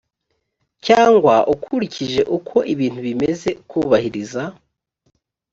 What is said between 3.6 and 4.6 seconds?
kubahiriza